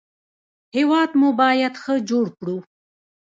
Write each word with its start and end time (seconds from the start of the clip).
هېواد 0.75 1.09
مو 1.19 1.29
باید 1.41 1.73
ښه 1.83 1.95
جوړ 2.09 2.25
کړو 2.37 2.57